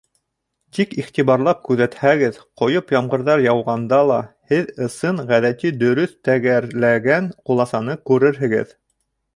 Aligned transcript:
Тик 0.77 0.93
иғтибарлап 1.01 1.59
күҙәтһәгеҙ, 1.67 2.39
ҡойоп 2.61 2.93
ямғырҙар 2.95 3.43
яуғанда 3.45 4.01
ла 4.13 4.19
һеҙ 4.55 4.73
ысын, 4.87 5.23
ғәҙәти, 5.31 5.75
дөрөҫ 5.85 6.19
тәгәрләгән 6.31 7.31
ҡуласаны 7.51 8.01
күрерһегеҙ. 8.11 8.77